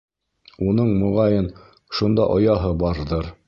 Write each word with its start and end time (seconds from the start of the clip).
Уның, 0.67 0.89
моғайын, 1.01 1.51
шунда 1.99 2.29
ояһы 2.39 2.73
барҙыр. 2.85 3.35